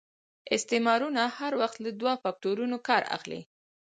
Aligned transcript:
استعمارونه 0.55 1.23
هر 1.37 1.53
وخت 1.61 1.77
له 1.85 1.89
دوه 1.99 2.13
فکټورنو 2.23 2.77
کار 2.87 3.03
اخلي. 3.15 3.41